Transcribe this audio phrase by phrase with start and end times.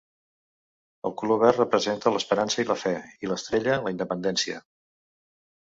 [1.09, 4.65] El color verd representa l'esperança i la fe, i l'estrella, la independència.